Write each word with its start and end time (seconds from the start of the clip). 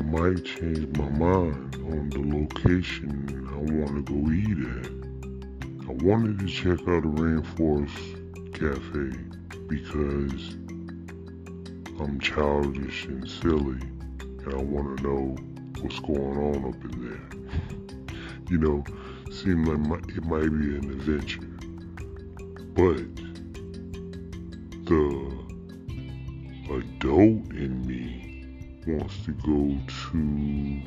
I 0.00 0.02
might 0.02 0.42
change 0.46 0.96
my 0.96 1.10
mind 1.10 1.74
on 1.74 2.08
the 2.08 2.38
location 2.38 3.46
I 3.52 3.56
want 3.58 4.06
to 4.06 4.14
go 4.14 4.32
eat 4.32 4.58
at. 4.78 5.90
I 5.90 5.92
wanted 6.02 6.38
to 6.38 6.46
check 6.46 6.80
out 6.88 7.02
the 7.02 7.10
Rainforest 7.20 8.54
Cafe 8.54 9.12
because 9.68 10.54
I'm 12.00 12.18
childish 12.18 13.04
and 13.04 13.28
silly 13.28 13.78
and 14.42 14.54
I 14.54 14.62
want 14.62 14.96
to 14.96 15.02
know 15.02 15.36
what's 15.82 16.00
going 16.00 16.38
on 16.38 16.64
up 16.64 16.82
in 16.82 17.04
there. 17.04 18.16
you 18.48 18.56
know, 18.56 18.82
seems 19.30 19.68
like 19.68 20.08
it 20.16 20.24
might 20.24 20.48
be 20.48 20.76
an 20.78 20.90
adventure. 20.92 21.40
But 22.72 23.04
the 24.86 25.30
adult 26.70 27.52
in 27.52 27.86
me 27.86 28.19
wants 28.86 29.24
to 29.24 29.32
go 29.32 29.78
to 30.10 30.82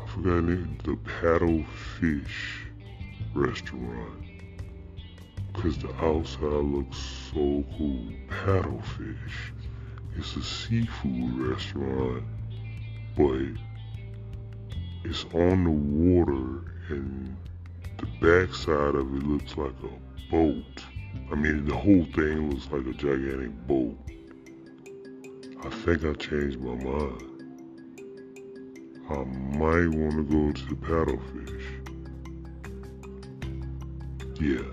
I 0.00 0.06
forgot 0.14 0.84
the 0.84 0.96
paddle 1.20 1.64
fish 1.98 2.66
restaurant 3.34 4.22
because 5.52 5.78
the 5.78 5.92
outside 6.04 6.42
looks 6.42 6.98
so 7.32 7.64
cool. 7.76 8.06
Paddlefish. 8.28 9.52
It's 10.16 10.36
a 10.36 10.42
seafood 10.42 11.38
restaurant, 11.38 12.24
but 13.16 13.48
it's 15.04 15.24
on 15.32 15.64
the 15.64 15.70
water 15.70 16.72
and 16.88 17.36
the 17.98 18.06
backside 18.20 18.94
of 18.94 19.14
it 19.14 19.26
looks 19.26 19.56
like 19.56 19.74
a 19.84 20.30
boat. 20.30 20.84
I 21.30 21.34
mean, 21.34 21.66
the 21.66 21.76
whole 21.76 22.06
thing 22.14 22.50
looks 22.50 22.68
like 22.70 22.86
a 22.86 22.96
gigantic 22.96 23.66
boat. 23.66 23.96
I 25.64 25.70
think 25.70 26.04
I 26.04 26.12
changed 26.14 26.58
my 26.58 26.74
mind. 26.74 27.22
I 29.08 29.24
might 29.56 29.86
want 29.96 30.16
to 30.16 30.24
go 30.24 30.50
to 30.50 30.66
the 30.66 30.74
paddlefish. 30.74 31.62
Yeah. 34.40 34.66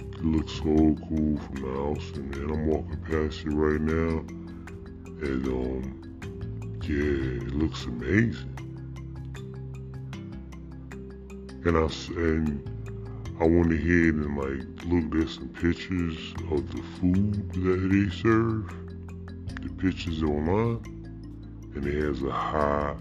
It 0.00 0.24
looks 0.24 0.54
so 0.54 0.96
cool 1.08 1.38
from 1.38 1.54
the 1.54 1.70
house, 1.72 2.10
and 2.16 2.34
I'm 2.50 2.66
walking 2.66 2.96
past 3.02 3.46
it 3.46 3.50
right 3.50 3.80
now, 3.80 4.24
and 5.22 5.46
um, 5.46 6.80
yeah, 6.82 7.46
it 7.46 7.54
looks 7.54 7.84
amazing. 7.84 8.54
And 11.64 11.76
I 11.76 11.88
and 12.20 12.70
I 13.40 13.44
went 13.44 13.72
ahead 13.72 14.14
and 14.14 14.36
like 14.36 14.84
looked 14.86 15.14
at 15.22 15.28
some 15.28 15.48
pictures 15.50 16.34
of 16.50 16.68
the 16.72 16.82
food 16.98 17.52
that 17.52 17.88
they 17.88 18.10
serve 18.16 18.85
pictures 19.78 20.22
online, 20.22 20.80
and 21.74 21.86
it 21.86 22.02
has 22.04 22.22
a 22.22 22.30
high 22.30 22.96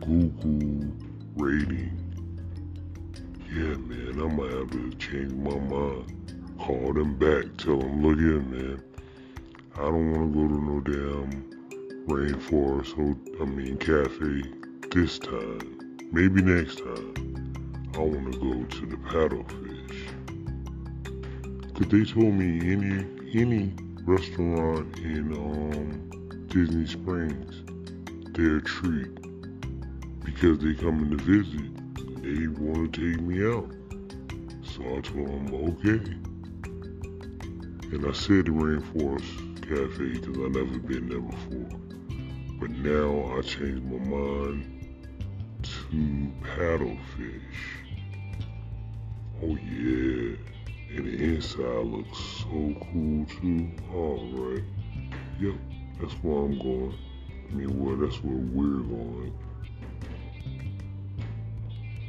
Google 0.00 0.92
rating. 1.36 1.98
Yeah, 3.48 3.76
man, 3.76 4.20
I 4.20 4.34
might 4.34 4.50
have 4.50 4.70
to 4.70 4.90
change 4.98 5.32
my 5.32 5.58
mind. 5.58 6.56
Call 6.58 6.92
them 6.92 7.16
back, 7.18 7.56
tell 7.58 7.78
them, 7.78 8.02
look 8.02 8.18
here, 8.18 8.40
man. 8.40 8.82
I 9.74 9.82
don't 9.82 10.12
want 10.12 10.32
to 10.32 10.40
go 10.40 10.48
to 10.48 10.60
no 10.64 10.80
damn 10.80 11.52
rainforest, 12.06 13.40
I 13.40 13.44
mean, 13.44 13.76
cafe 13.78 14.42
this 14.90 15.18
time. 15.18 15.98
Maybe 16.12 16.42
next 16.42 16.78
time. 16.78 17.32
I 17.94 17.98
want 17.98 18.32
to 18.32 18.38
go 18.38 18.64
to 18.64 18.86
the 18.86 18.96
paddlefish. 18.96 20.08
Cause 21.74 21.86
they 21.88 22.04
told 22.04 22.34
me 22.34 22.72
any 22.72 23.04
any 23.34 23.74
restaurant 24.04 24.98
in 24.98 25.32
um, 25.32 26.46
Disney 26.48 26.86
Springs 26.86 27.62
their 28.34 28.60
treat 28.60 29.14
because 30.24 30.58
they 30.58 30.74
coming 30.74 31.10
to 31.10 31.22
visit. 31.22 32.22
They 32.22 32.46
want 32.46 32.94
to 32.94 33.12
take 33.12 33.20
me 33.20 33.44
out. 33.46 33.70
So 34.64 34.82
I 34.82 35.00
told 35.00 35.28
them, 35.28 35.54
okay. 35.54 36.00
And 37.94 38.06
I 38.06 38.12
said 38.12 38.46
the 38.46 38.52
Rainforest 38.52 39.62
Cafe 39.62 40.18
because 40.18 40.36
I 40.36 40.48
never 40.48 40.78
been 40.78 41.08
there 41.08 41.20
before. 41.20 41.78
But 42.58 42.70
now 42.70 43.36
I 43.36 43.42
changed 43.42 43.84
my 43.84 43.98
mind 43.98 44.82
to 45.62 46.32
paddlefish. 46.42 47.42
Oh 49.42 49.56
yeah. 49.56 50.36
And 50.94 51.06
the 51.06 51.24
inside 51.24 51.86
looks 51.86 52.18
so 52.18 52.74
cool 52.92 53.24
too. 53.40 53.70
Alright. 53.94 54.64
Yep, 55.40 55.54
that's 55.98 56.12
where 56.22 56.44
I'm 56.44 56.58
going. 56.58 56.94
I 57.50 57.54
mean, 57.54 57.82
well, 57.82 57.96
that's 57.96 58.22
where 58.22 58.36
we're 58.36 58.82
going. 58.82 59.32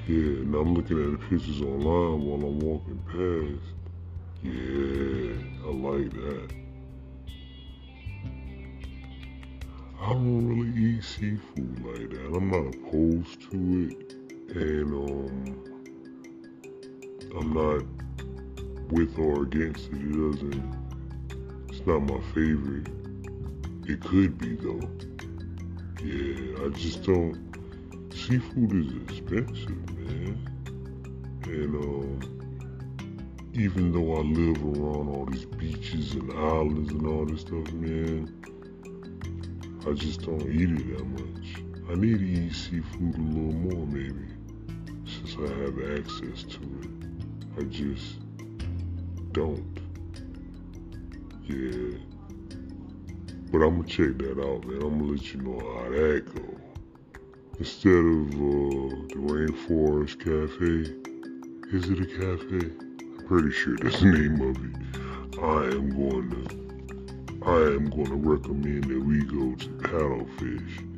Yeah, 0.06 0.42
and 0.42 0.54
I'm 0.54 0.74
looking 0.74 1.02
at 1.02 1.12
the 1.18 1.28
pictures 1.28 1.62
online 1.62 2.22
while 2.26 2.44
I'm 2.44 2.60
walking 2.60 3.00
past. 3.08 3.74
Yeah, 4.44 5.32
I 5.66 5.72
like 5.72 6.12
that. 6.12 6.64
I 10.02 10.10
don't 10.10 10.50
really 10.50 10.98
eat 10.98 11.04
seafood 11.06 11.86
like 11.86 12.10
that. 12.10 12.36
I'm 12.36 12.52
not 12.52 12.76
opposed 12.76 13.50
to 13.50 13.90
it. 13.90 14.14
And 14.54 14.92
um 14.94 15.74
I'm 17.40 17.54
not 17.54 17.84
with 18.94 19.18
or 19.18 19.44
against 19.44 19.88
it. 19.88 19.94
It 19.94 20.12
doesn't. 20.12 21.68
It's 21.70 21.86
not 21.88 22.02
my 22.02 22.22
favorite. 22.34 22.88
It 23.88 24.00
could 24.02 24.38
be 24.38 24.56
though. 24.56 24.88
Yeah, 26.04 26.66
I 26.66 26.70
just 26.70 27.04
don't. 27.04 27.40
Seafood 28.14 28.72
is 28.74 28.94
expensive, 29.10 29.90
man. 29.98 30.38
And 31.46 31.76
um, 31.76 32.34
even 33.54 33.92
though 33.92 34.18
I 34.18 34.22
live 34.22 34.64
around 34.64 35.10
all 35.10 35.26
these 35.26 35.46
beaches 35.46 36.14
and 36.14 36.32
islands 36.32 36.92
and 36.92 37.08
all 37.08 37.26
this 37.26 37.42
stuff, 37.42 37.72
man, 37.74 38.32
I 39.88 39.94
just 39.94 40.22
don't 40.22 40.42
eat 40.44 40.70
it 40.72 40.98
that 40.98 41.06
much. 41.06 41.64
I 41.90 41.96
need 41.96 42.20
to 42.20 42.26
eat 42.26 42.54
seafood 42.54 43.18
a 43.18 43.22
little 43.22 43.54
more, 43.54 43.88
maybe, 43.88 44.28
since 45.06 45.36
I 45.38 45.54
have 45.64 46.00
access 46.00 46.44
to 46.44 46.62
it. 46.82 47.60
I 47.60 47.64
just 47.64 48.23
don't. 49.34 49.80
Yeah. 51.46 51.98
But 53.52 53.62
I'm 53.62 53.78
gonna 53.78 53.88
check 53.88 54.18
that 54.20 54.40
out, 54.40 54.66
man. 54.66 54.82
I'm 54.82 55.00
gonna 55.00 55.12
let 55.12 55.34
you 55.34 55.42
know 55.42 55.60
how 55.60 55.90
that 55.90 56.24
go. 56.34 56.54
Instead 57.60 57.92
of 57.94 58.34
uh, 58.34 58.96
the 59.10 59.20
Rainforest 59.20 60.18
Cafe, 60.20 61.04
is 61.76 61.90
it 61.90 62.00
a 62.00 62.06
cafe? 62.06 62.72
I'm 63.00 63.26
pretty 63.28 63.52
sure 63.52 63.78
that's 63.78 64.00
the 64.00 64.08
name 64.08 64.42
of 64.42 64.56
it. 64.58 64.84
I 65.40 65.66
am 65.76 65.90
going 65.90 66.30
to, 66.32 67.46
I 67.46 67.76
am 67.76 67.90
going 67.90 68.06
to 68.06 68.16
recommend 68.16 68.86
that 68.86 69.04
we 69.04 69.24
go 69.24 69.56
to 69.56 69.70
Paddlefish 69.88 70.94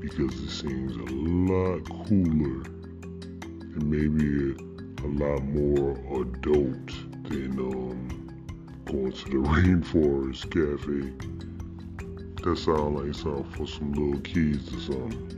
because 0.00 0.34
it 0.42 0.50
seems 0.50 0.96
a 0.96 1.14
lot 1.14 1.84
cooler 2.06 2.64
and 3.74 3.84
maybe 3.84 4.52
a, 4.52 5.06
a 5.06 5.08
lot 5.08 5.42
more 5.44 5.92
adult 6.22 7.07
than 7.28 7.58
um, 7.58 8.82
going 8.86 9.12
to 9.12 9.24
the 9.24 9.36
Rainforest 9.48 10.50
Cafe. 10.50 11.12
That 12.42 12.56
sounds 12.56 13.00
like 13.00 13.14
something 13.14 13.52
for 13.52 13.66
some 13.66 13.92
little 13.92 14.20
kids 14.20 14.72
or 14.74 14.80
something. 14.92 15.34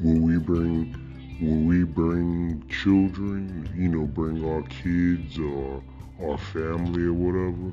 When 0.00 0.22
we 0.22 0.38
bring 0.38 0.94
when 1.40 1.66
we 1.66 1.84
bring 1.84 2.64
children, 2.68 3.68
you 3.74 3.88
know, 3.88 4.06
bring 4.06 4.44
our 4.48 4.62
kids 4.62 5.38
or 5.38 5.82
our 6.22 6.38
family 6.38 7.04
or 7.04 7.12
whatever, 7.12 7.72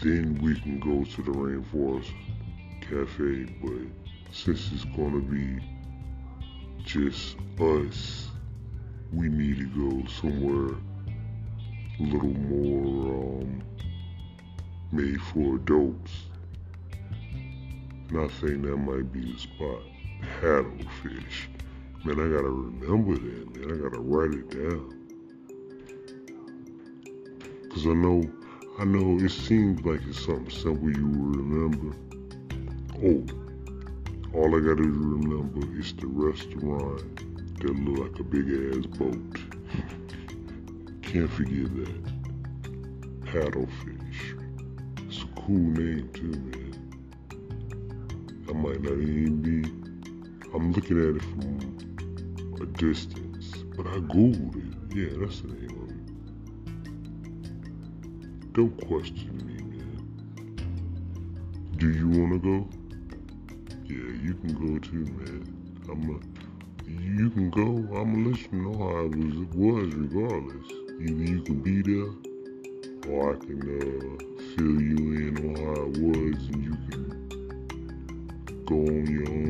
then 0.00 0.38
we 0.42 0.58
can 0.60 0.78
go 0.78 1.04
to 1.04 1.22
the 1.22 1.30
Rainforest 1.30 2.12
Cafe. 2.80 3.52
But 3.60 4.32
since 4.32 4.70
it's 4.72 4.84
gonna 4.96 5.20
be 5.20 5.58
just 6.84 7.36
us, 7.60 8.28
we 9.12 9.28
need 9.28 9.58
to 9.58 9.66
go 9.66 10.08
somewhere 10.08 10.76
a 11.98 12.02
little 12.02 12.34
more 12.34 13.42
um, 13.42 13.62
made 14.90 15.20
for 15.22 15.56
adults. 15.56 16.12
And 18.08 18.18
I 18.18 18.28
that 18.62 18.76
might 18.76 19.12
be 19.12 19.32
the 19.32 19.38
spot. 19.38 19.82
Paddlefish. 20.40 21.48
Man, 22.04 22.20
I 22.20 22.34
gotta 22.34 22.50
remember 22.50 23.14
that, 23.14 23.56
man. 23.56 23.72
I 23.72 23.82
gotta 23.82 24.00
write 24.00 24.32
it 24.32 24.50
down. 24.50 24.98
Cause 27.70 27.86
I 27.86 27.94
know, 27.94 28.22
I 28.78 28.84
know 28.84 29.24
it 29.24 29.30
seems 29.30 29.84
like 29.84 30.00
it's 30.08 30.24
something 30.24 30.50
simple 30.50 30.90
you 30.90 31.06
remember. 31.06 31.96
Oh, 33.04 33.24
all 34.34 34.56
I 34.56 34.60
gotta 34.60 34.82
remember 34.82 35.78
is 35.78 35.92
the 35.94 36.06
restaurant 36.06 37.16
that 37.60 37.74
look 37.76 38.10
like 38.10 38.20
a 38.20 38.24
big 38.24 38.76
ass 38.76 38.86
boat. 38.98 39.38
Can't 41.12 41.30
forget 41.30 41.68
that. 41.76 42.02
Paddlefish. 43.26 44.22
It's 45.06 45.22
a 45.22 45.26
cool 45.42 45.58
name 45.58 46.08
too, 46.14 46.32
man. 46.48 46.74
I 48.48 48.52
might 48.54 48.80
not 48.80 48.94
even 48.94 49.42
be. 49.42 49.62
I'm 50.54 50.72
looking 50.72 50.98
at 50.98 51.16
it 51.16 51.22
from 51.22 51.76
a 52.62 52.66
distance, 52.78 53.52
but 53.76 53.86
I 53.88 53.98
googled 53.98 54.56
it. 54.56 54.74
Yeah, 54.96 55.10
that's 55.20 55.42
the 55.42 55.48
name 55.48 55.76
of 55.82 55.90
it. 55.90 56.02
Don't 58.54 58.74
question 58.88 59.36
me, 59.46 59.56
man. 59.76 60.00
Do 61.76 61.90
you 61.90 62.08
wanna 62.08 62.38
go? 62.38 62.66
Yeah, 63.84 64.12
you 64.22 64.32
can 64.32 64.54
go 64.54 64.78
too, 64.78 65.04
man. 65.04 65.44
I'm 65.90 66.08
a. 66.08 66.18
You 66.90 67.28
can 67.28 67.50
go. 67.50 67.84
I'm 67.98 68.14
gonna 68.14 68.30
let 68.30 68.50
you 68.50 68.58
know 68.62 68.78
how 68.78 69.04
it 69.04 69.14
was, 69.14 69.34
it 69.42 69.54
was 69.54 69.94
regardless. 69.94 70.81
Either 71.04 71.24
you 71.24 71.42
can 71.42 71.58
be 71.60 71.82
there, 71.82 72.12
or 73.12 73.34
I 73.34 73.38
can 73.44 73.60
uh, 73.60 74.24
fill 74.54 74.80
you 74.80 74.98
in 75.18 75.34
on 75.48 75.54
how 75.56 75.82
it 75.82 75.98
was, 75.98 76.40
and 76.48 76.62
you 76.64 76.76
can 76.88 77.02
go 78.66 78.76
on 78.76 79.06
your 79.10 79.28
own 79.28 79.41